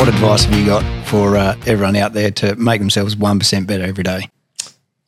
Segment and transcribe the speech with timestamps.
[0.00, 3.84] What advice have you got for uh, everyone out there to make themselves 1% better
[3.84, 4.30] every day?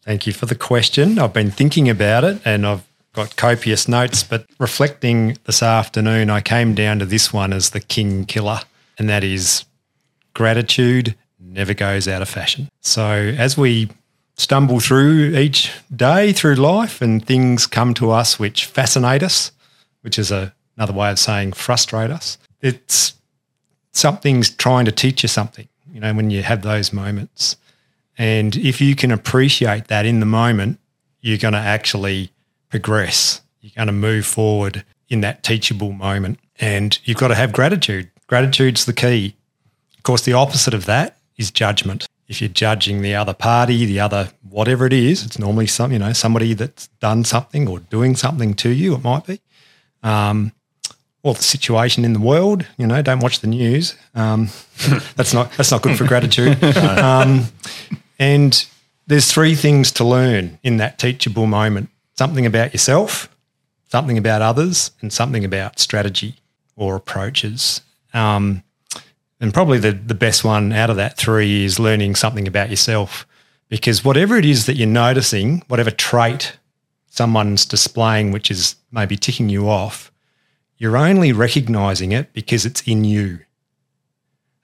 [0.02, 1.18] Thank you for the question.
[1.18, 6.42] I've been thinking about it and I've got copious notes, but reflecting this afternoon, I
[6.42, 8.60] came down to this one as the king killer,
[8.98, 9.64] and that is
[10.34, 12.68] gratitude never goes out of fashion.
[12.82, 13.88] So as we
[14.36, 19.52] stumble through each day through life and things come to us which fascinate us,
[20.02, 23.14] which is a, another way of saying frustrate us, it's
[23.92, 27.56] something's trying to teach you something, you know, when you have those moments.
[28.18, 30.78] And if you can appreciate that in the moment,
[31.20, 32.30] you're going to actually
[32.68, 33.40] progress.
[33.60, 36.38] You're going to move forward in that teachable moment.
[36.60, 38.10] And you've got to have gratitude.
[38.26, 39.34] Gratitude's the key.
[39.96, 42.06] Of course, the opposite of that is judgment.
[42.28, 45.98] If you're judging the other party, the other whatever it is, it's normally some you
[45.98, 48.94] know somebody that's done something or doing something to you.
[48.94, 49.40] It might be,
[50.02, 50.52] um,
[51.22, 52.66] or the situation in the world.
[52.76, 53.96] You know, don't watch the news.
[54.14, 54.48] Um,
[55.16, 56.58] that's not that's not good for gratitude.
[57.02, 57.46] Um,
[58.18, 58.66] and
[59.06, 63.28] there's three things to learn in that teachable moment: something about yourself,
[63.88, 66.36] something about others, and something about strategy
[66.76, 67.80] or approaches.
[68.14, 68.62] Um,
[69.40, 73.26] and probably the, the best one out of that three is learning something about yourself.
[73.68, 76.58] Because whatever it is that you're noticing, whatever trait
[77.08, 80.11] someone's displaying, which is maybe ticking you off,
[80.82, 83.38] you're only recognizing it because it's in you.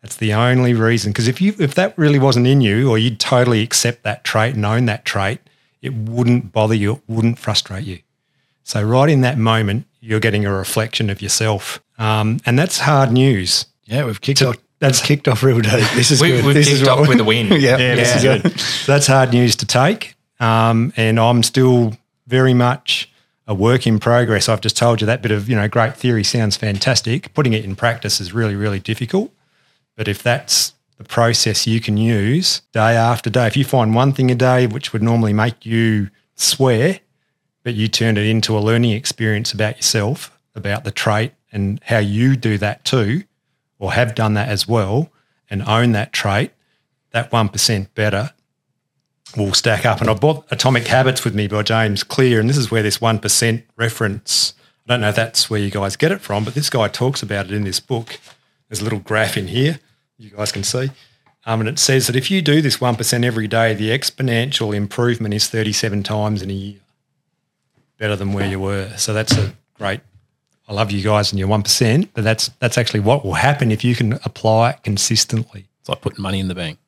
[0.02, 1.12] That's the only reason.
[1.12, 4.56] Because if you if that really wasn't in you, or you'd totally accept that trait
[4.56, 5.38] and own that trait,
[5.80, 8.00] it wouldn't bother you, it wouldn't frustrate you.
[8.64, 13.12] So right in that moment, you're getting a reflection of yourself, um, and that's hard
[13.12, 13.66] news.
[13.84, 14.56] Yeah, we've kicked off.
[14.80, 15.88] That's kicked off real deep.
[15.94, 16.44] This is We, good.
[16.46, 17.46] we've this kicked is off with a win.
[17.52, 18.60] yeah, Yeah, this is good.
[18.60, 20.16] So that's hard news to take.
[20.40, 21.96] Um, and I'm still
[22.26, 23.08] very much
[23.48, 24.46] a work in progress.
[24.48, 27.32] I've just told you that bit of, you know, great theory sounds fantastic.
[27.32, 29.32] Putting it in practice is really, really difficult.
[29.96, 34.12] But if that's the process you can use day after day, if you find one
[34.12, 37.00] thing a day which would normally make you swear,
[37.64, 41.98] but you turn it into a learning experience about yourself, about the trait and how
[41.98, 43.24] you do that too,
[43.78, 45.10] or have done that as well,
[45.48, 46.52] and own that trait,
[47.12, 48.34] that 1% better
[49.36, 50.00] will stack up.
[50.00, 52.98] And I bought Atomic Habits with me by James Clear, and this is where this
[52.98, 54.54] 1% reference,
[54.86, 57.22] I don't know if that's where you guys get it from, but this guy talks
[57.22, 58.18] about it in this book.
[58.68, 59.80] There's a little graph in here
[60.18, 60.90] you guys can see.
[61.46, 65.32] Um, and it says that if you do this 1% every day, the exponential improvement
[65.32, 66.80] is 37 times in a year
[67.98, 68.92] better than where you were.
[68.96, 70.00] So that's a great.
[70.68, 73.82] I love you guys and your 1%, but that's that's actually what will happen if
[73.82, 75.66] you can apply it consistently.
[75.80, 76.78] It's like putting money in the bank.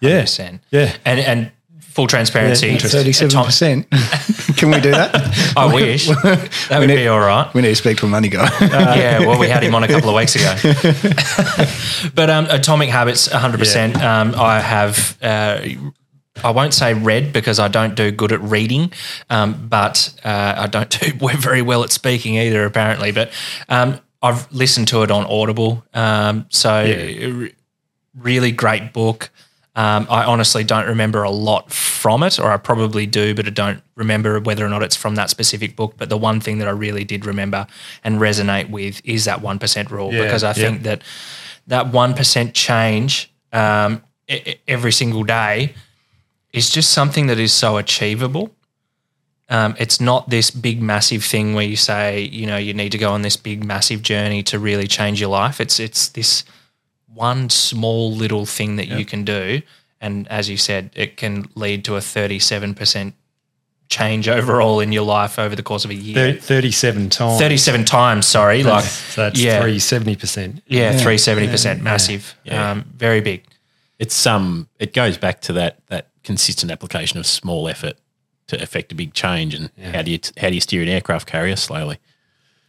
[0.00, 0.22] Yeah.
[0.22, 0.60] 100%.
[0.70, 0.96] Yeah.
[1.04, 1.52] And and
[1.96, 2.68] full transparency.
[2.68, 3.86] Yeah, Thirty-seven percent.
[4.58, 5.54] Can we do that?
[5.56, 6.06] I wish
[6.68, 7.52] that would need- be all right.
[7.54, 8.48] We need to speak to a money guy.
[8.60, 10.54] yeah, well, we had him on a couple of weeks ago.
[12.14, 13.96] but um, Atomic Habits, 100%.
[14.00, 15.60] Um, I have, uh,
[16.44, 18.92] I won't say read because I don't do good at reading,
[19.30, 23.10] um, but uh, I don't do very well at speaking either, apparently.
[23.10, 23.30] But
[23.70, 25.82] um, I've listened to it on Audible.
[25.94, 27.48] Um, so, r-
[28.14, 29.30] really great book.
[29.76, 33.50] Um, I honestly don't remember a lot from it, or I probably do, but I
[33.50, 35.94] don't remember whether or not it's from that specific book.
[35.98, 37.66] But the one thing that I really did remember
[38.02, 40.54] and resonate with is that 1% rule, Yeah, because I yeah.
[40.54, 41.02] think that
[41.66, 44.02] that 1% change um,
[44.66, 45.74] every single day
[46.54, 48.50] is just something that is so achievable.
[49.50, 52.98] Um, it's not this big, massive thing where you say, you know, you need to
[52.98, 55.60] go on this big, massive journey to really change your life.
[55.60, 56.44] It's it's this
[57.16, 59.62] one small little thing that you can do,
[60.00, 63.14] and as you said, it can lead to a thirty-seven percent
[63.88, 66.34] change overall in your life over the course of a year.
[66.34, 67.38] 37 times.
[67.38, 70.62] Thirty-seven times, sorry, like So that's yeah, 370%.
[70.66, 72.72] yeah, three seventy percent, massive, Yeah.
[72.72, 73.44] Um, very big.
[73.98, 77.96] It's um, it goes back to that that consistent application of small effort
[78.48, 79.54] to affect a big change.
[79.54, 81.98] And how do you how do you steer an aircraft carrier slowly?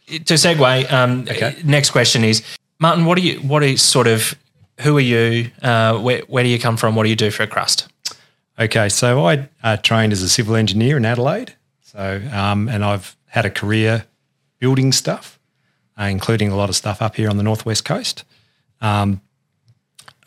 [0.08, 1.26] to segue, um,
[1.66, 2.42] next question is
[2.80, 3.04] Martin.
[3.06, 3.40] What do you?
[3.42, 4.36] What is sort of?
[4.82, 5.52] Who are you?
[5.62, 6.96] Uh, where Where do you come from?
[6.96, 7.88] What do you do for a crust?
[8.60, 11.56] Okay, so I uh, trained as a civil engineer in Adelaide.
[11.82, 14.06] So, um, and I've had a career
[14.60, 15.40] building stuff,
[16.00, 18.24] uh, including a lot of stuff up here on the northwest coast.
[18.82, 19.22] Um,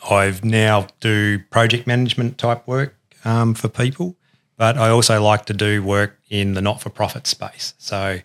[0.08, 4.17] I've now do project management type work um, for people,
[4.56, 7.75] but I also like to do work in the not-for-profit space.
[7.79, 8.20] So,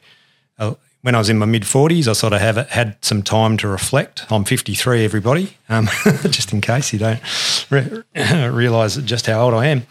[0.58, 0.76] uh,
[1.06, 3.68] when I was in my mid 40s, I sort of have had some time to
[3.68, 4.26] reflect.
[4.32, 5.88] I'm 53, everybody, um,
[6.32, 7.22] just in case you don't
[7.70, 8.02] re-
[8.50, 9.86] realise just how old I am.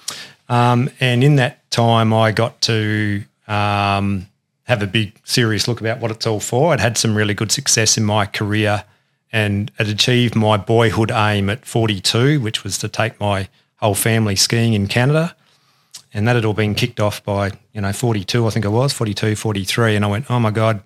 [0.49, 4.27] Um, and in that time, I got to um,
[4.65, 6.73] have a big, serious look about what it's all for.
[6.73, 8.83] I'd had some really good success in my career
[9.31, 14.35] and had achieved my boyhood aim at 42, which was to take my whole family
[14.35, 15.37] skiing in Canada.
[16.13, 18.93] And that had all been kicked off by, you know, 42, I think it was,
[18.93, 19.95] 42, 43.
[19.95, 20.83] And I went, oh my God,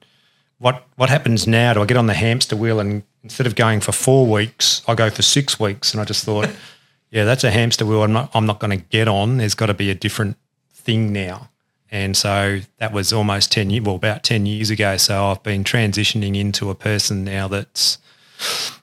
[0.59, 1.75] what, what happens now?
[1.75, 4.95] Do I get on the hamster wheel and instead of going for four weeks, I
[4.95, 5.93] go for six weeks?
[5.93, 6.49] And I just thought,
[7.11, 9.39] yeah, that's a hamster wheel I'm not, I'm not going to get on.
[9.39, 10.37] There's got to be a different
[10.73, 11.51] thing now.
[11.91, 14.97] And so that was almost 10 years, well, about 10 years ago.
[14.97, 17.99] So I've been transitioning into a person now that's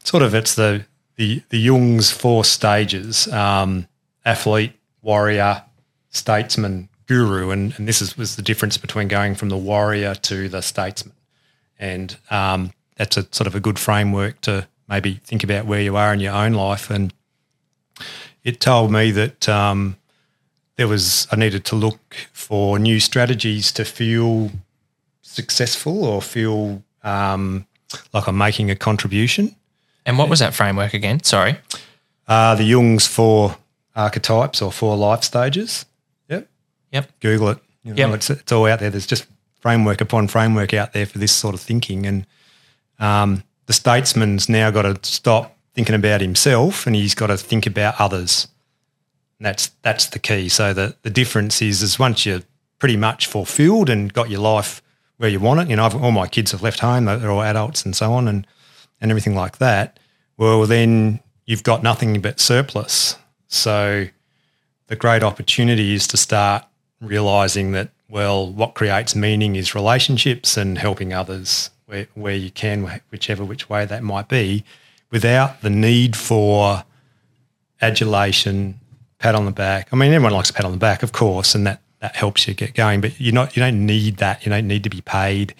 [0.03, 0.85] sort of, it's the,
[1.17, 3.87] the, the Jung's four stages, um,
[4.25, 5.63] athlete, warrior,
[6.09, 7.51] statesman, guru.
[7.51, 11.13] And, and this is, was the difference between going from the warrior to the statesman.
[11.79, 15.95] And um, that's a sort of a good framework to maybe think about where you
[15.97, 16.89] are in your own life.
[16.89, 17.13] And
[18.43, 19.97] it told me that um,
[20.77, 24.51] there was I needed to look for new strategies to feel
[25.21, 27.65] successful or feel um,
[28.13, 29.55] like I'm making a contribution.
[30.05, 31.23] And what was that framework again?
[31.23, 31.57] Sorry.
[32.27, 33.57] Uh, the Jung's four
[33.95, 35.85] archetypes or four life stages.
[36.29, 36.47] Yep.
[36.91, 37.19] Yep.
[37.19, 37.57] Google it.
[37.83, 38.15] You know, Yep.
[38.15, 38.89] it's, it's all out there.
[38.89, 39.25] There's just
[39.65, 42.05] framework upon framework out there for this sort of thinking.
[42.05, 42.27] And
[42.99, 47.65] um, the statesman's now got to stop thinking about himself and he's got to think
[47.65, 48.47] about others.
[49.39, 50.49] And that's that's the key.
[50.49, 52.43] So the, the difference is is once you're
[52.77, 54.83] pretty much fulfilled and got your life
[55.17, 57.41] where you want it, you know, I've, all my kids have left home, they're all
[57.41, 58.45] adults and so on and,
[59.01, 59.99] and everything like that.
[60.37, 63.17] Well, then you've got nothing but surplus.
[63.47, 64.09] So
[64.85, 66.65] the great opportunity is to start
[67.01, 73.01] realizing that, well, what creates meaning is relationships and helping others where, where you can,
[73.11, 74.63] whichever which way that might be,
[75.11, 76.83] without the need for
[77.81, 78.79] adulation,
[79.19, 79.89] pat on the back.
[79.91, 82.47] I mean, everyone likes a pat on the back, of course, and that, that helps
[82.47, 84.45] you get going, but you're not, you don't need that.
[84.45, 85.55] You don't need to be paid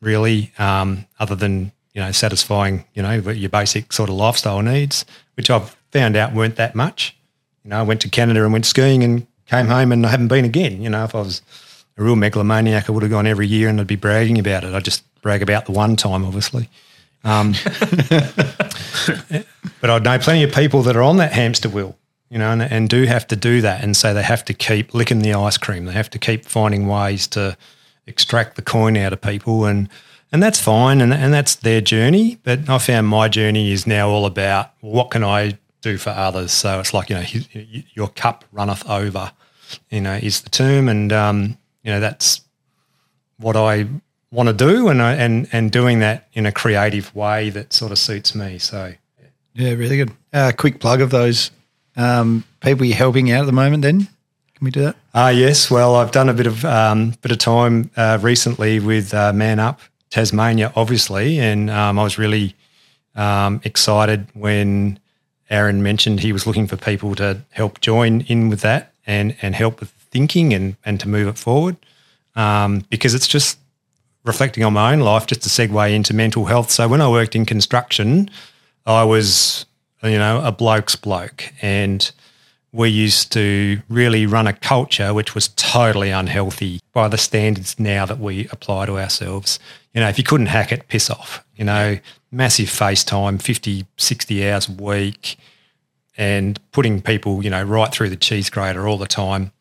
[0.00, 5.04] really, um, other than, you know, satisfying, you know, your basic sort of lifestyle needs,
[5.34, 7.16] which I've found out weren't that much.
[7.64, 10.28] You know, I went to Canada and went skiing and came home and I haven't
[10.28, 10.82] been again.
[10.82, 11.42] You know, if I was
[11.96, 14.74] a real megalomaniac, I would have gone every year and I'd be bragging about it.
[14.74, 16.68] I'd just brag about the one time, obviously.
[17.24, 17.52] Um,
[19.80, 21.96] but I know plenty of people that are on that hamster wheel,
[22.30, 23.82] you know, and, and do have to do that.
[23.82, 25.84] And so they have to keep licking the ice cream.
[25.84, 27.56] They have to keep finding ways to
[28.06, 29.64] extract the coin out of people.
[29.64, 29.88] And,
[30.32, 31.00] and that's fine.
[31.00, 32.38] And, and that's their journey.
[32.42, 36.52] But I found my journey is now all about what can I do for others.
[36.52, 39.32] So it's like, you know, you- your cup runneth over,
[39.90, 40.88] you know, is the term.
[40.88, 42.40] And, um, you know, that's
[43.38, 43.86] what I
[44.30, 47.92] want to do and, I, and, and doing that in a creative way that sort
[47.92, 48.58] of suits me.
[48.58, 48.94] So,
[49.54, 50.12] Yeah, really good.
[50.32, 51.50] Uh, quick plug of those
[51.96, 53.82] um, people you're helping out at the moment.
[53.82, 54.08] Then
[54.54, 54.96] can we do that?
[55.14, 55.70] Ah, yes.
[55.70, 59.58] Well, I've done a bit of um, bit of time uh, recently with uh, Man
[59.58, 59.80] Up
[60.10, 62.54] Tasmania, obviously, and um, I was really
[63.14, 64.98] um, excited when
[65.50, 69.54] Aaron mentioned he was looking for people to help join in with that and and
[69.54, 71.76] help with thinking and and to move it forward
[72.36, 73.58] um, because it's just
[74.24, 76.70] reflecting on my own life, just to segue into mental health.
[76.70, 78.30] So when I worked in construction,
[78.86, 79.66] I was
[80.02, 82.10] you know a bloke's bloke and
[82.72, 88.06] we used to really run a culture which was totally unhealthy by the standards now
[88.06, 89.58] that we apply to ourselves.
[89.92, 91.44] You know, if you couldn't hack it, piss off.
[91.54, 91.98] You know,
[92.30, 95.36] massive FaceTime, 50, 60 hours a week,
[96.16, 99.52] and putting people, you know, right through the cheese grater all the time.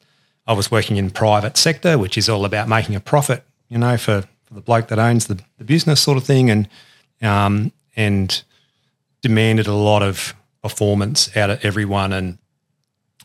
[0.51, 3.96] I was working in private sector, which is all about making a profit, you know,
[3.96, 6.67] for, for the bloke that owns the, the business sort of thing and
[7.22, 8.43] um, and
[9.22, 12.38] demanded a lot of performance out of everyone and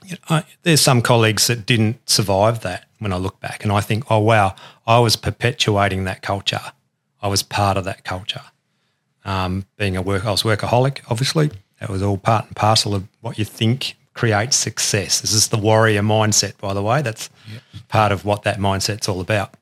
[0.05, 3.73] you know, I, there's some colleagues that didn't survive that when I look back, and
[3.73, 4.55] I think, oh wow,
[4.87, 6.61] I was perpetuating that culture.
[7.21, 8.43] I was part of that culture.
[9.25, 11.01] Um, being a work, I was workaholic.
[11.11, 15.21] Obviously, that was all part and parcel of what you think creates success.
[15.21, 17.03] This is the warrior mindset, by the way.
[17.03, 17.29] That's
[17.89, 19.55] part of what that mindset's all about.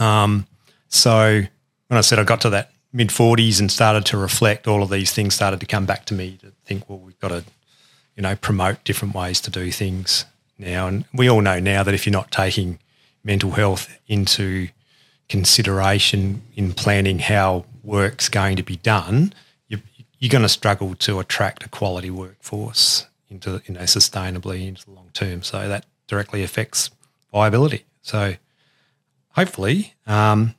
[0.00, 0.46] Um,
[0.88, 1.42] so
[1.86, 4.90] when I said I got to that mid 40s and started to reflect, all of
[4.90, 7.44] these things started to come back to me to think, well, we've got to
[8.16, 10.24] you know, promote different ways to do things
[10.58, 10.88] now.
[10.88, 12.80] And we all know now that if you're not taking
[13.22, 14.68] mental health into
[15.28, 19.32] consideration in planning how work's going to be done,
[19.68, 19.78] you,
[20.18, 24.92] you're going to struggle to attract a quality workforce into, you know, sustainably into the
[24.92, 25.42] long term.
[25.42, 26.90] So that directly affects
[27.32, 27.84] viability.
[28.02, 28.34] So
[29.30, 30.54] hopefully, um,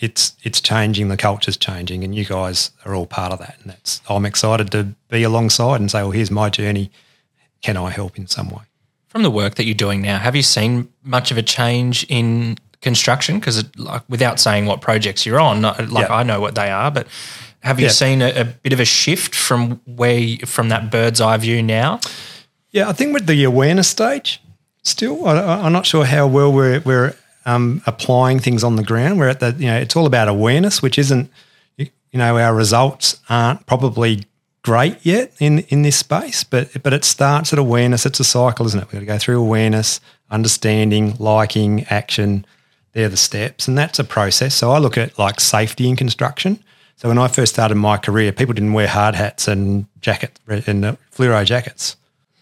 [0.00, 1.08] it's it's changing.
[1.08, 3.56] The culture's changing, and you guys are all part of that.
[3.62, 6.90] And that's I'm excited to be alongside and say, "Well, here's my journey.
[7.62, 8.62] Can I help in some way?"
[9.08, 12.58] From the work that you're doing now, have you seen much of a change in
[12.82, 13.38] construction?
[13.38, 16.14] Because, like, without saying what projects you're on, like Yeah.
[16.14, 17.06] I know what they are, but
[17.66, 17.92] Have you Yeah.
[17.92, 22.00] seen a, a bit of a shift from where from that bird's eye view now?
[22.70, 24.40] Yeah, I think with the awareness stage,
[24.82, 29.18] still, I, I'm not sure how well we're we're um, applying things on the ground.
[29.18, 31.30] We're at the you know it's all about awareness, which isn't
[31.76, 34.24] you you know our results aren't probably
[34.62, 38.06] great yet in in this space, but but it starts at awareness.
[38.06, 38.86] It's a cycle, isn't it?
[38.86, 42.44] We've got to go through awareness, understanding, liking, action.
[42.92, 44.54] They're the steps, and that's a process.
[44.54, 46.60] So I look at like safety in construction.
[46.96, 50.84] So when I first started my career, people didn't wear hard hats and jacket and
[50.84, 51.96] uh, fluoro jackets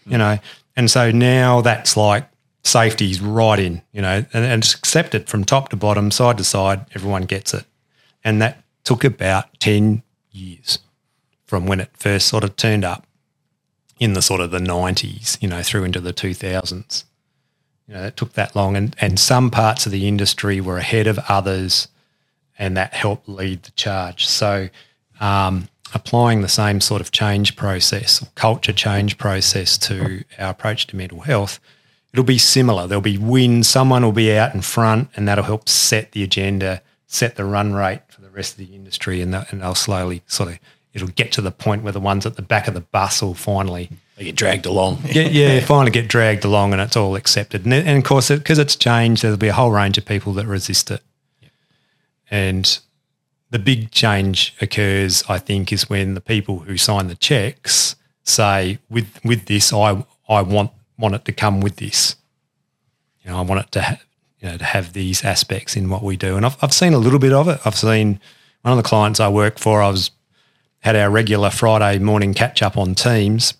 [0.05, 0.39] you know.
[0.75, 2.27] And so now that's like
[2.63, 6.43] safety's right in, you know, and, and it's accepted from top to bottom, side to
[6.43, 6.85] side.
[6.93, 7.65] Everyone gets it,
[8.23, 10.79] and that took about ten years
[11.45, 13.05] from when it first sort of turned up
[13.99, 17.05] in the sort of the nineties, you know, through into the two thousands.
[17.87, 21.07] You know, it took that long, and and some parts of the industry were ahead
[21.07, 21.87] of others,
[22.57, 24.25] and that helped lead the charge.
[24.27, 24.69] So.
[25.21, 30.87] Um, applying the same sort of change process or culture change process to our approach
[30.87, 31.57] to mental health,
[32.11, 32.85] it'll be similar.
[32.85, 33.69] There'll be wins.
[33.69, 37.73] Someone will be out in front, and that'll help set the agenda, set the run
[37.73, 40.59] rate for the rest of the industry, and, they'll- and they'll slowly sort of
[40.93, 43.33] it'll get to the point where the ones at the back of the bus will
[43.33, 45.01] finally They get dragged along.
[45.11, 47.65] get, yeah, finally get dragged along and it's all accepted.
[47.65, 50.45] And, and of course, because it's changed, there'll be a whole range of people that
[50.45, 51.01] resist it.
[52.29, 52.79] And
[53.51, 58.79] the big change occurs, I think, is when the people who sign the checks say,
[58.89, 62.15] "With with this, I I want want it to come with this.
[63.23, 64.01] You know, I want it to ha-
[64.39, 66.97] you know to have these aspects in what we do." And I've I've seen a
[66.97, 67.59] little bit of it.
[67.65, 68.19] I've seen
[68.63, 69.81] one of the clients I work for.
[69.81, 70.11] I was
[70.79, 73.53] had our regular Friday morning catch up on Teams,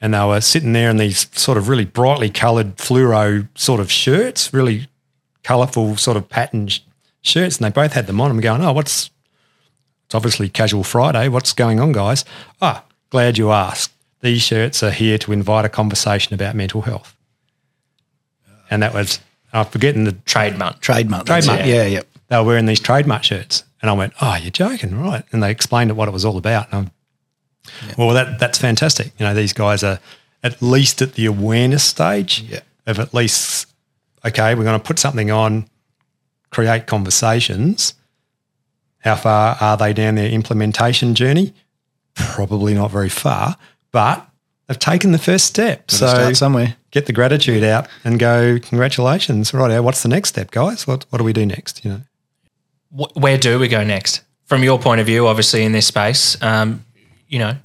[0.00, 3.90] and they were sitting there in these sort of really brightly coloured fluoro sort of
[3.90, 4.88] shirts, really
[5.42, 6.80] colourful sort of patterned
[7.22, 8.30] shirts, and they both had them on.
[8.30, 9.10] I'm going, oh, what's
[10.06, 11.28] it's obviously casual Friday.
[11.28, 12.24] What's going on, guys?
[12.62, 13.92] Ah, glad you asked.
[14.20, 17.14] These shirts are here to invite a conversation about mental health,
[18.70, 19.20] and that was
[19.52, 20.80] I'm forgetting the TradeMutt.
[20.80, 21.24] TradeMutt.
[21.24, 21.60] TradeMutt.
[21.60, 21.66] it.
[21.66, 22.02] Yeah, yeah.
[22.28, 23.64] they were wearing these TradeMutt shirts.
[23.80, 25.24] And I went, oh, you're joking, right?
[25.32, 26.66] And they explained what it was all about.
[26.72, 26.90] And
[27.66, 29.12] I'm, well, that that's fantastic.
[29.18, 30.00] You know, these guys are
[30.42, 32.60] at least at the awareness stage Yeah.
[32.86, 33.68] of at least,
[34.24, 35.68] okay, we're going to put something on,
[36.50, 37.94] create conversations.
[39.00, 41.54] How far are they down their implementation journey?
[42.14, 43.56] Probably not very far,
[43.92, 44.26] but
[44.66, 45.86] they've taken the first step.
[45.86, 46.76] Gotta so start somewhere.
[46.90, 49.54] get the gratitude out and go, congratulations.
[49.54, 50.86] Right, what's the next step, guys?
[50.86, 51.84] What, what do we do next?
[51.84, 53.08] You know?
[53.14, 54.22] Where do we go next?
[54.46, 56.84] From your point of view, obviously in this space, um,
[57.28, 57.56] you know,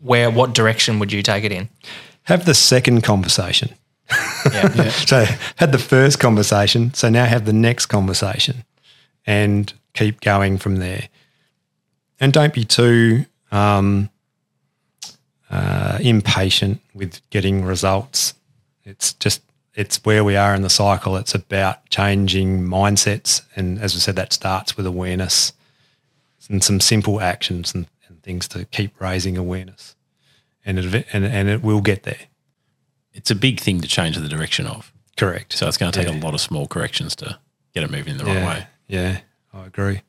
[0.00, 1.68] where what direction would you take it in?
[2.24, 3.74] have the second conversation.
[4.52, 4.90] Yeah.
[4.90, 5.24] So
[5.56, 6.92] had the first conversation.
[6.92, 8.64] So now have the next conversation
[9.26, 11.08] and keep going from there.
[12.20, 14.10] And don't be too um,
[15.50, 18.34] uh, impatient with getting results.
[18.84, 19.40] It's just,
[19.74, 21.16] it's where we are in the cycle.
[21.16, 23.42] It's about changing mindsets.
[23.56, 25.52] And as we said, that starts with awareness
[26.48, 29.96] and some simple actions and, and things to keep raising awareness.
[30.66, 32.26] And it, and, and it will get there.
[33.14, 34.92] It's a big thing to change the direction of.
[35.16, 35.52] Correct.
[35.52, 36.20] So it's going to take Yeah.
[36.20, 37.38] a lot of small corrections to
[37.74, 38.66] get it moving in the right way.
[38.88, 39.20] Yeah,
[39.52, 40.00] I agree.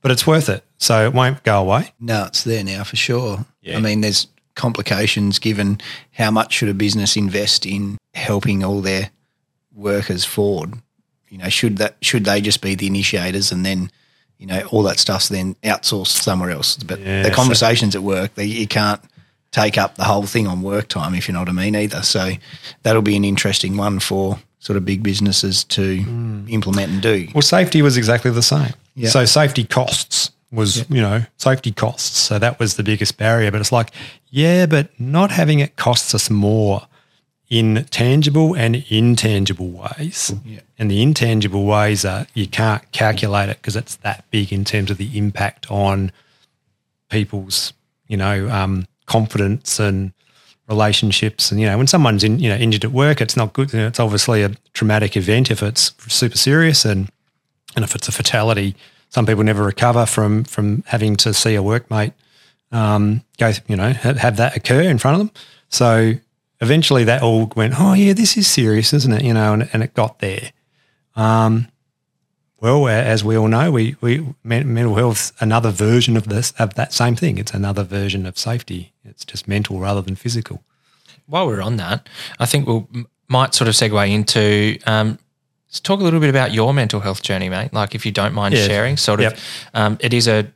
[0.00, 0.64] But it's worth it.
[0.78, 1.92] So it won't go away.
[1.98, 3.44] No, it's there now for sure.
[3.62, 3.76] Yeah.
[3.76, 5.80] I mean, there's complications given
[6.12, 9.10] how much should a business invest in helping all their
[9.74, 10.74] workers forward.
[11.28, 13.90] You know, should that should they just be the initiators and then,
[14.38, 16.76] you know, all that stuff's then outsourced somewhere else.
[16.76, 19.00] But Yeah, the so- conversations at work, they, you can't
[19.54, 22.02] take up the whole thing on work time if you know what I mean either.
[22.02, 22.32] So
[22.82, 26.46] that'll be an interesting one for sort of big businesses to Hmm.
[26.48, 27.28] implement and do.
[27.32, 28.72] Well, safety was exactly the same.
[28.96, 29.10] Yeah.
[29.10, 32.18] So safety costs was, you know, safety costs.
[32.18, 33.52] So that was the biggest barrier.
[33.52, 33.90] But it's like,
[34.30, 36.86] yeah, but not having it costs us more
[37.48, 40.32] in tangible and intangible ways.
[40.44, 40.60] Yeah.
[40.78, 44.90] And the intangible ways are you can't calculate it because it's that big in terms
[44.90, 46.10] of the impact on
[47.08, 47.72] people's,
[48.08, 50.12] you know, um, confidence and
[50.68, 51.50] relationships.
[51.50, 53.72] And you know, when someone's in, you know injured at work, it's not good.
[53.72, 57.08] You know, it's obviously a traumatic event if it's super serious, and
[57.76, 58.76] and if it's a fatality,
[59.10, 62.12] some people never recover from from having to see a workmate
[62.74, 65.42] um, go, you know, have, have that occur in front of them.
[65.68, 66.14] So
[66.60, 69.22] eventually, that all went, oh yeah, this is serious, isn't it?
[69.22, 70.50] You know, and, and it got there.
[71.16, 71.68] Um,
[72.64, 76.94] well, as we all know, we, we mental health another version of this of that
[76.94, 77.36] same thing.
[77.36, 78.92] It's another version of safety.
[79.04, 80.62] It's just mental rather than physical.
[81.26, 82.88] While we're on that, I think we will
[83.28, 85.18] might sort of segue into um,
[85.68, 87.72] let's talk a little bit about your mental health journey, mate.
[87.74, 89.38] Like, if you don't mind sharing, sort of, Yep.
[89.74, 90.46] um, it is a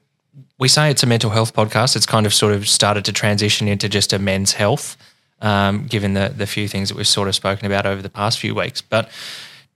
[0.58, 1.94] we say it's a mental health podcast.
[1.94, 4.96] It's kind of sort of started to transition into just a men's health,
[5.42, 8.38] um, given the the few things that we've sort of spoken about over the past
[8.38, 8.80] few weeks.
[8.80, 9.10] But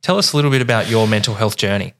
[0.01, 1.93] tell us a little bit about your mental health journey.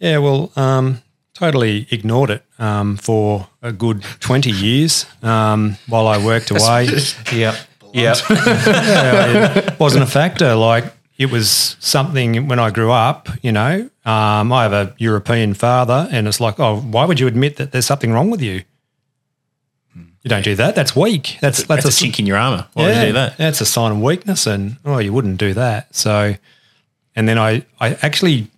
[0.00, 1.02] Yeah, well, um,
[1.34, 6.88] totally ignored it um, for a good 20 years um, while I worked away.
[7.32, 7.56] Yeah.
[7.92, 8.14] Yeah.
[8.30, 10.54] yeah, it wasn't a factor.
[10.54, 10.84] Like
[11.18, 16.08] it was something when I grew up, you know, um, I have a European father
[16.10, 18.62] and it's like, oh, why would you admit that there's something wrong with you?
[20.22, 20.74] You don't do that.
[20.74, 21.38] That's weak.
[21.40, 22.66] That's That's, that's, a chink in your armour.
[22.74, 23.38] Why would you do that?
[23.38, 25.94] That's a sign of weakness, and oh, you wouldn't do that.
[25.94, 26.34] So,
[27.16, 28.48] and then I, I actually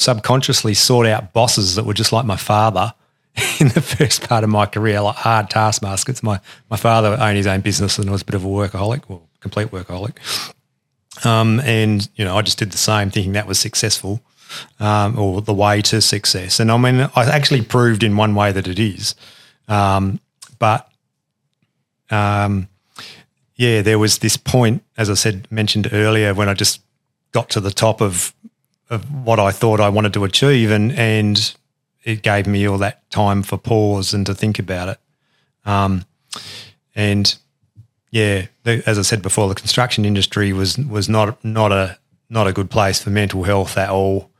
[0.00, 2.94] subconsciously sought out bosses that were just like my father
[3.60, 6.22] in the first part of my career, like hard taskmasters.
[6.22, 6.40] My
[6.70, 9.68] my father owned his own business and was a bit of a workaholic, well, complete
[9.68, 10.16] workaholic.
[11.24, 14.22] Um, and you know, I just did the same, thinking that was successful,
[14.80, 16.58] um, or the way to success.
[16.58, 19.14] And I mean, I actually proved in one way that it is.
[19.68, 20.18] Um,
[20.58, 20.90] but
[22.10, 22.68] um,
[23.54, 26.80] yeah, there was this point, as I said, mentioned earlier, when I just
[27.32, 28.34] got to the top of
[28.90, 31.54] of what I thought I wanted to achieve, and and
[32.04, 34.98] it gave me all that time for pause and to think about it.
[35.64, 36.04] Um,
[36.94, 37.36] and
[38.10, 42.46] yeah, the, as I said before, the construction industry was was not not a not
[42.46, 44.30] a good place for mental health at all.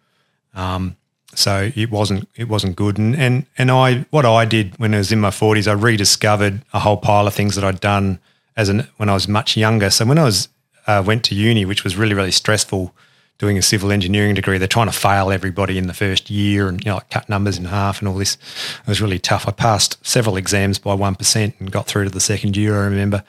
[0.55, 0.97] Um,
[1.35, 2.99] so it wasn't it wasn't good.
[2.99, 6.63] And and and I what I did when I was in my forties, I rediscovered
[6.73, 8.19] a whole pile of things that I'd done
[8.57, 9.91] as an when I was much younger.
[9.91, 10.49] So when I was
[10.87, 12.95] uh, went to uni, which was really really stressful,
[13.41, 16.85] doing a civil engineering degree, they're trying to fail everybody in the first year and
[16.85, 18.35] you know like cut numbers in half and all this.
[18.83, 19.49] It was really tough.
[19.49, 22.77] I passed several exams by one percent and got through to the second year.
[22.77, 23.25] I remember,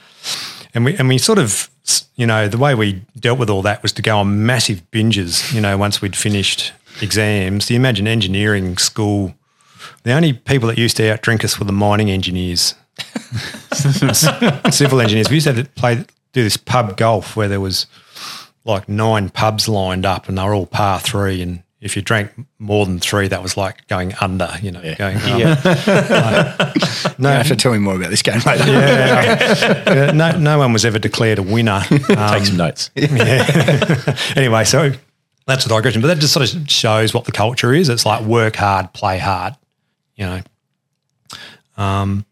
[0.76, 1.70] and we and we sort of
[2.16, 5.54] you know the way we dealt with all that was to go on massive binges.
[5.54, 9.34] You know, once we'd finished exams, you imagine engineering school.
[10.04, 12.76] The only people that used to outdrink us were the mining engineers,
[14.72, 15.30] civil engineers.
[15.30, 17.88] We used to have to play do this pub golf where there was
[18.66, 21.42] like nine pubs lined up and they were all par three.
[21.42, 25.18] And if you drank more than three, that was like going under, you know, going
[25.22, 26.78] up.
[27.18, 28.66] No, you have to tell me more about this game later.
[28.66, 29.84] Yeah.
[29.92, 31.82] Yeah, no, no one was ever declared a winner.
[31.92, 32.90] Um, Take some notes.
[32.96, 34.16] Yeah.
[34.36, 34.92] anyway, so
[35.46, 37.90] that's a digression, but that just sort of shows what the culture is.
[37.90, 39.56] It's like work hard, play hard,
[40.16, 40.42] you know.
[41.78, 42.26] Um,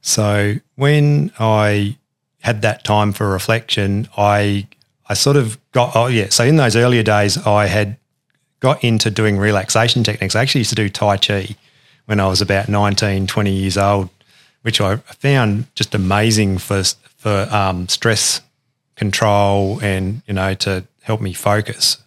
[0.00, 1.96] so when I
[2.40, 4.66] had that time for reflection, I
[5.08, 6.28] I sort of got oh yeah.
[6.30, 7.96] So in those earlier days, I had
[8.60, 10.34] got into doing relaxation techniques.
[10.34, 11.56] I actually used to do Tai Chi
[12.06, 14.08] when I was about 19, 20 years old,
[14.62, 16.82] which I found just amazing for
[17.16, 18.40] for um, stress
[18.94, 21.98] control and you know to help me focus.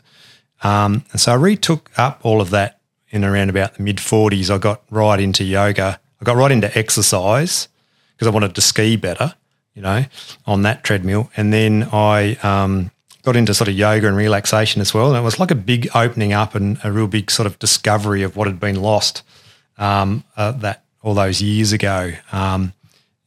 [0.62, 4.50] Um, and so I retook up all of that in around about the mid 40s.
[4.54, 6.00] I got right into yoga.
[6.22, 7.70] I got right into exercise
[8.16, 9.36] because I wanted to ski better,
[9.74, 10.06] you know,
[10.46, 11.30] on that treadmill.
[11.38, 12.92] And then I um,
[13.24, 15.10] got into sort of yoga and relaxation as well.
[15.10, 18.24] And it was like a big opening up and a real big sort of discovery
[18.24, 19.24] of what had been lost
[19.78, 22.12] um, uh, that all those years ago.
[22.32, 22.74] Um,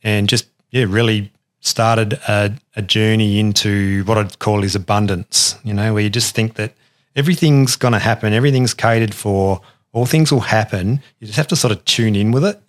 [0.02, 5.72] and just, yeah, really started a, a journey into what I'd call is abundance, you
[5.72, 6.74] know, where you just think that
[7.14, 9.60] everything's going to happen, everything's catered for,
[9.92, 11.00] all things will happen.
[11.20, 12.60] You just have to sort of tune in with it.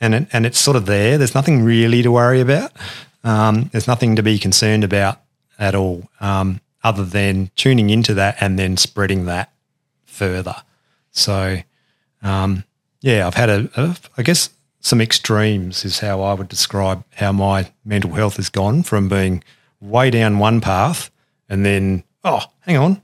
[0.00, 1.18] And, it, and it's sort of there.
[1.18, 2.72] There's nothing really to worry about.
[3.22, 5.20] Um, there's nothing to be concerned about
[5.58, 9.52] at all, um, other than tuning into that and then spreading that
[10.04, 10.56] further.
[11.12, 11.58] So,
[12.22, 12.64] um,
[13.02, 17.32] yeah, I've had a, a, I guess, some extremes is how I would describe how
[17.32, 19.44] my mental health has gone from being
[19.80, 21.10] way down one path
[21.48, 23.02] and then, oh, hang on,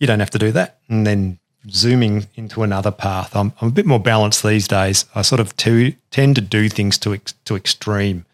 [0.00, 0.78] you don't have to do that.
[0.88, 1.38] And then
[1.70, 3.34] zooming into another path.
[3.36, 5.04] I'm, I'm a bit more balanced these days.
[5.14, 8.24] I sort of to, tend to do things to ex, to extreme.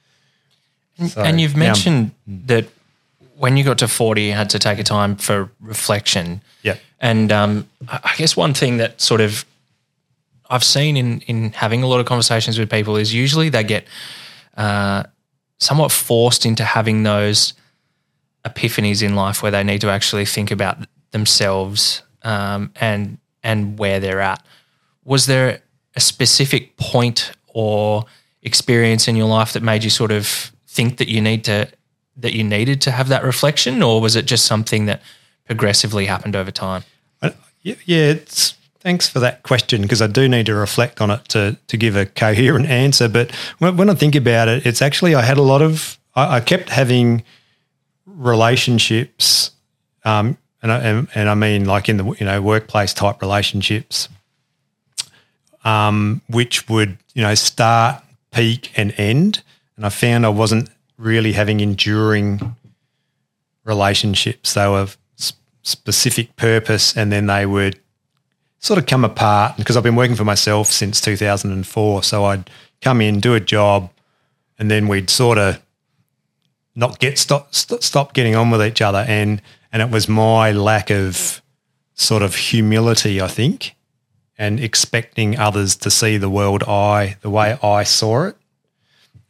[1.06, 2.36] So, and you've mentioned yeah.
[2.46, 2.68] that
[3.36, 6.42] when you got to 40, you had to take a time for reflection.
[6.62, 6.76] Yeah.
[7.00, 9.44] And um, I guess one thing that sort of
[10.50, 13.86] I've seen in, in having a lot of conversations with people is usually they get
[14.56, 15.04] uh,
[15.58, 17.52] somewhat forced into having those
[18.44, 20.78] epiphanies in life where they need to actually think about
[21.10, 24.44] themselves um, and and where they're at.
[25.04, 25.62] Was there
[25.96, 28.04] a specific point or
[28.42, 31.68] experience in your life that made you sort of think that you need to
[32.16, 35.00] that you needed to have that reflection, or was it just something that
[35.46, 36.82] progressively happened over time?
[37.22, 37.30] Uh,
[37.62, 41.56] yeah, it's thanks for that question because I do need to reflect on it to
[41.66, 43.08] to give a coherent answer.
[43.08, 46.36] But when, when I think about it, it's actually I had a lot of I,
[46.36, 47.24] I kept having
[48.04, 49.52] relationships
[50.04, 54.08] um, and I, and, and I mean like in the you know workplace type relationships
[55.64, 59.42] um, which would you know start, peak, and end.
[59.76, 62.56] And I found I wasn't really having enduring
[63.64, 64.54] relationships.
[64.54, 64.88] They were
[65.62, 67.78] specific purpose, and then they would
[68.58, 69.56] sort of come apart.
[69.56, 73.90] Because I've been working for myself since 2004, so I'd come in, do a job,
[74.58, 75.60] and then we'd sort of
[76.74, 80.52] not get stop st- stop getting on with each other, and and it was my
[80.52, 81.42] lack of
[81.94, 83.74] sort of humility, I think,
[84.38, 88.36] and expecting others to see the world I the way I saw it.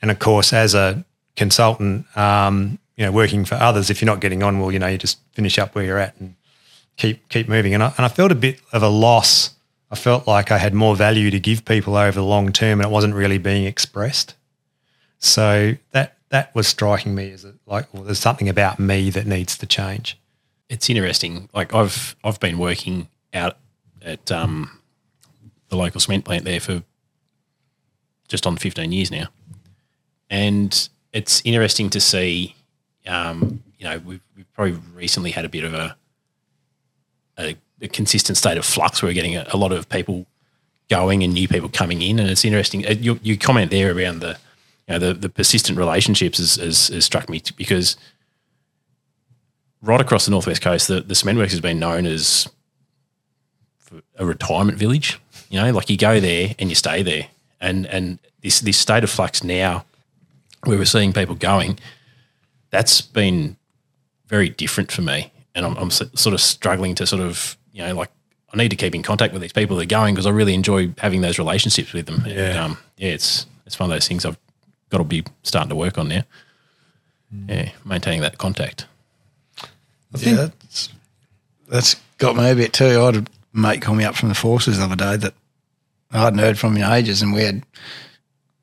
[0.00, 4.20] And of course, as a consultant, um, you know, working for others, if you're not
[4.20, 6.34] getting on, well, you know, you just finish up where you're at and
[6.96, 7.74] keep keep moving.
[7.74, 9.54] And I, and I felt a bit of a loss.
[9.90, 12.86] I felt like I had more value to give people over the long term, and
[12.86, 14.34] it wasn't really being expressed.
[15.18, 19.26] So that that was striking me as a, like, well, there's something about me that
[19.26, 20.18] needs to change.
[20.68, 21.48] It's interesting.
[21.54, 23.56] Like I've I've been working out
[24.02, 24.80] at um,
[25.68, 26.82] the local cement plant there for
[28.28, 29.28] just on fifteen years now,
[30.30, 32.54] and it's interesting to see.
[33.06, 35.96] Um, you know, we've, we've probably recently had a bit of a,
[37.38, 39.02] a, a consistent state of flux.
[39.02, 40.26] We're getting a, a lot of people
[40.90, 42.84] going and new people coming in, and it's interesting.
[42.84, 44.36] Uh, comment there around the
[44.88, 47.96] you know the, the persistent relationships has, has, has struck me t- because
[49.82, 52.48] right across the northwest coast, the, the cement works has been known as
[54.16, 55.20] a retirement village.
[55.50, 57.26] You know, like you go there and you stay there,
[57.60, 59.84] and and this this state of flux now,
[60.64, 61.78] where we're seeing people going,
[62.70, 63.56] that's been
[64.26, 67.94] very different for me, and I'm, I'm sort of struggling to sort of you know
[67.94, 68.10] like.
[68.50, 70.54] I need to keep in contact with these people that are going because I really
[70.54, 72.22] enjoy having those relationships with them.
[72.24, 72.64] And, Yeah.
[72.64, 74.38] um, yeah, it's it's one of those things I've
[74.88, 76.22] got to be starting to work on now.
[77.46, 78.86] Yeah, maintaining that contact.
[80.16, 80.88] Yeah, that's,
[81.68, 83.00] that's got me a bit too.
[83.00, 85.34] I had a mate call me up from the forces the other day that
[86.10, 87.62] I hadn't heard from in ages, and we had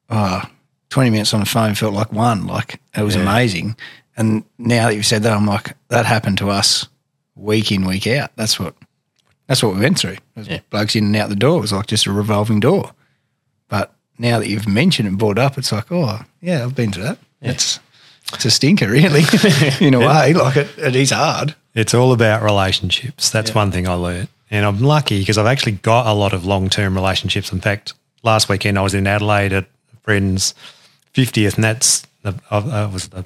[0.10, 0.41] oh,
[0.89, 2.47] 20 minutes on the phone felt like one.
[2.47, 3.75] Like it was amazing.
[4.17, 6.88] And now that you've said that, I'm like, that happened to us
[7.36, 8.31] week in, week out.
[8.36, 8.75] That's what
[9.47, 10.13] that's what we went through.
[10.13, 10.60] It was Yeah.
[10.69, 11.58] Blokes in and out the door.
[11.58, 12.91] It was like just a revolving door.
[13.67, 17.01] But now that you've mentioned and brought up, it's like, oh, yeah, I've been to
[17.01, 17.19] that.
[17.41, 17.79] It's
[18.33, 19.23] it's a stinker, really,
[19.79, 20.33] in a way.
[20.33, 21.55] Like it, it is hard.
[21.73, 23.29] It's all about relationships.
[23.29, 24.29] That's one thing I learned.
[24.49, 27.51] And I'm lucky because I've actually got a lot of long term relationships.
[27.51, 30.53] In fact, last weekend I was in Adelaide at a friend's
[31.13, 33.25] 50th, and that's the, I, I was the,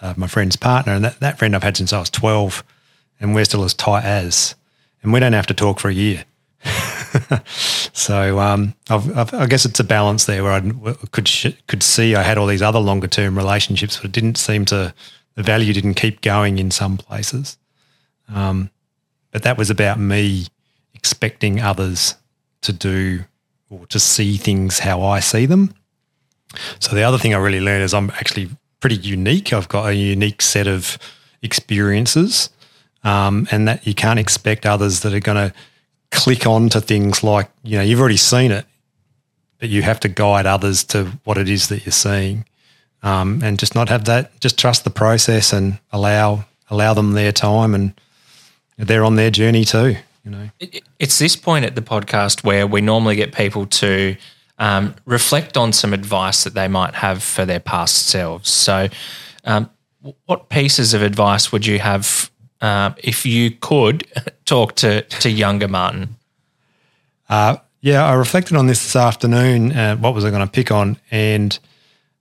[0.00, 0.92] uh, my friend's partner.
[0.92, 2.62] And that, that friend I've had since I was 12,
[3.20, 4.54] and we're still as tight as.
[5.02, 6.24] And we don't have to talk for a year.
[7.92, 11.82] so um, I've, I've, I guess it's a balance there where I could sh- could
[11.82, 14.94] see I had all these other longer term relationships, but it didn't seem to
[15.34, 17.58] the value didn't keep going in some places.
[18.28, 18.70] Um,
[19.30, 20.46] but that was about me
[20.94, 22.16] expecting others
[22.62, 23.24] to do
[23.70, 25.74] or to see things how I see them.
[26.80, 29.52] So the other thing I really learned is I'm actually pretty unique.
[29.52, 30.98] I've got a unique set of
[31.42, 32.50] experiences,
[33.04, 35.54] um, and that you can't expect others that are going to
[36.10, 38.64] click on to things like you know you've already seen it,
[39.58, 42.44] but you have to guide others to what it is that you're seeing,
[43.02, 44.38] um, and just not have that.
[44.40, 47.92] Just trust the process and allow allow them their time, and
[48.76, 49.96] they're on their journey too.
[50.24, 50.50] You know.
[50.60, 54.16] It- It's this point at the podcast where we normally get people to
[54.58, 58.50] um, reflect on some advice that they might have for their past selves.
[58.50, 58.88] So,
[59.44, 59.70] um,
[60.26, 64.06] what pieces of advice would you have uh, if you could
[64.44, 66.16] talk to, to younger Martin?
[67.80, 69.72] Yeah, I reflected on this this afternoon.
[69.72, 70.98] Uh, what was I going to pick on?
[71.10, 71.56] And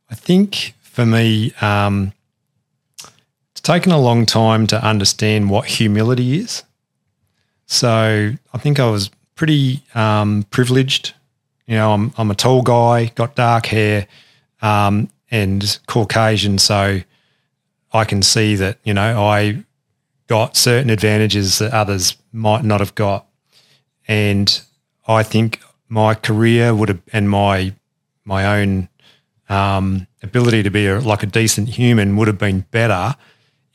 [0.09, 2.13] I think for me, um,
[3.51, 6.63] it's taken a long time to understand what humility is.
[7.65, 11.13] So I think I was pretty um, privileged.
[11.65, 14.07] You know, I'm I'm a tall guy, got dark hair,
[14.61, 17.01] um, and Caucasian, so
[17.91, 19.63] I can see that you know I
[20.27, 23.27] got certain advantages that others might not have got,
[24.07, 24.61] and
[25.07, 27.73] I think my career would have and my
[28.25, 28.89] my own
[29.49, 33.15] um, ability to be a, like a decent human would have been better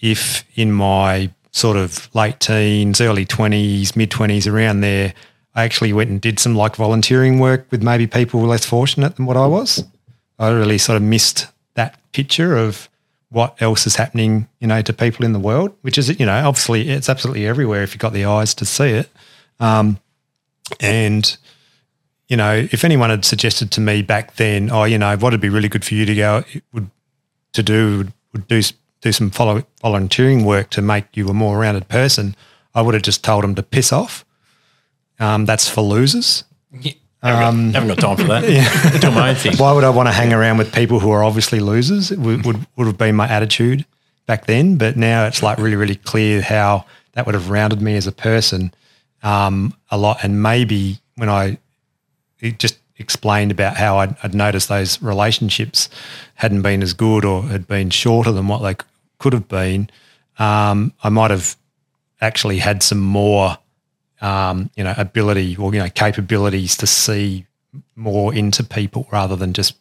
[0.01, 5.15] if in my sort of late teens, early twenties, mid twenties, around there,
[5.55, 9.27] I actually went and did some like volunteering work with maybe people less fortunate than
[9.27, 9.85] what I was.
[10.39, 12.89] I really sort of missed that picture of
[13.33, 16.47] what else is happening, you know, to people in the world, which is, you know,
[16.47, 19.11] obviously it's absolutely everywhere if you've got the eyes to see it.
[19.59, 19.99] Um,
[20.81, 21.37] and
[22.29, 25.41] you know, if anyone had suggested to me back then, oh, you know, what would
[25.41, 26.91] be really good for you to go would
[27.53, 28.63] to do would, would do
[29.03, 32.35] do some follow, volunteering work to make you a more rounded person,
[32.75, 34.25] I would have just told them to piss off.
[35.19, 36.45] Um, that's for losers.
[36.73, 38.99] Y- haven't, got, haven't got time for that.
[39.01, 39.57] Do my own thing.
[39.57, 42.11] Why would I want to hang around with people who are obviously losers?
[42.11, 43.85] It would, would, would have been my attitude
[44.27, 44.77] back then.
[44.77, 48.13] But now it's like really, really clear how that would have rounded me as a
[48.13, 48.75] person
[49.23, 50.25] um, a lot.
[50.25, 51.59] And maybe when I
[52.41, 55.89] it just explained about how I'd, I'd, noticed those relationships
[56.35, 58.77] hadn't been as good or had been shorter than what they
[59.19, 59.89] could have been,
[60.39, 61.57] um, I might have
[62.21, 63.59] actually had some more
[64.23, 67.45] um, you know, ability or you know, capabilities to see
[67.97, 69.75] more into people rather than just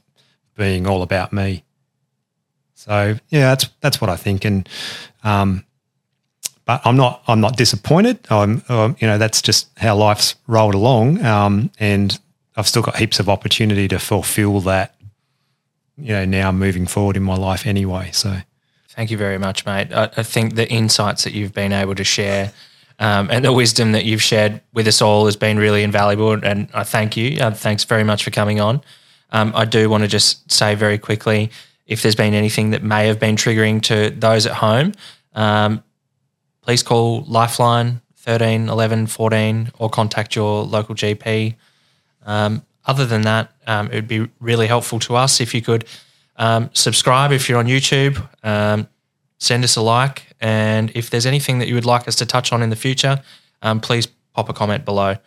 [0.58, 1.63] being all about me.
[2.73, 4.67] So yeah, that's that's what I think, and
[5.23, 5.63] um,
[6.65, 8.19] but I'm not I'm not disappointed.
[8.30, 12.19] I'm um, you know that's just how life's rolled along, um, and
[12.58, 14.95] I've still got heaps of opportunity to fulfil that.
[15.97, 18.10] You know, now moving forward in my life anyway.
[18.12, 18.38] So,
[18.89, 19.93] thank you very much, mate.
[19.93, 22.51] I, I think the insights that you've been able to share
[23.02, 26.34] um, and the wisdom that you've shared with us all has been really invaluable.
[26.34, 27.42] And I thank you.
[27.42, 28.80] Uh, thanks very much for coming on.
[29.32, 31.50] Um, I do want to just say very quickly
[31.88, 34.92] if there's been anything that may have been triggering to those at home,
[35.34, 35.84] um,
[36.62, 41.56] please call Lifeline 13 11 14 or contact your local GP.
[42.24, 45.86] Um, other than that, um, it would be really helpful to us if you could
[46.36, 48.24] um, subscribe if you're on YouTube
[49.41, 50.27] send us a like.
[50.39, 53.21] And if there's anything that you would like us to touch on in the future,
[53.62, 55.17] um, please pop a comment below.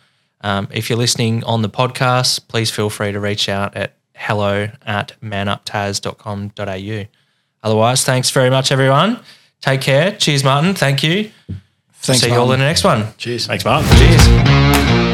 [0.40, 4.68] Um, if you're listening on the podcast, please feel free to reach out at hello
[4.86, 7.06] at manuptas.com.au.
[7.62, 9.20] Otherwise, thanks very much, everyone.
[9.60, 10.12] Take care.
[10.12, 10.74] Cheers, Martin.
[10.74, 11.30] Thank you.
[11.94, 12.32] Thanks, See Martin.
[12.32, 13.06] you all in the next one.
[13.16, 13.46] Cheers.
[13.46, 13.88] Thanks, Martin.
[13.96, 15.13] Cheers.